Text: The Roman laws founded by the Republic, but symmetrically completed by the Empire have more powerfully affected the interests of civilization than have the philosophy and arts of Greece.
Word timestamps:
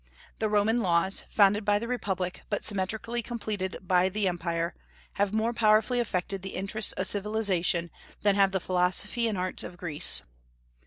The 0.39 0.49
Roman 0.49 0.79
laws 0.81 1.25
founded 1.29 1.63
by 1.63 1.77
the 1.77 1.87
Republic, 1.87 2.41
but 2.49 2.63
symmetrically 2.63 3.21
completed 3.21 3.77
by 3.83 4.09
the 4.09 4.27
Empire 4.27 4.73
have 5.21 5.31
more 5.31 5.53
powerfully 5.53 5.99
affected 5.99 6.41
the 6.41 6.55
interests 6.55 6.91
of 6.93 7.05
civilization 7.05 7.91
than 8.23 8.33
have 8.33 8.49
the 8.49 8.59
philosophy 8.59 9.27
and 9.27 9.37
arts 9.37 9.63
of 9.63 9.77
Greece. 9.77 10.23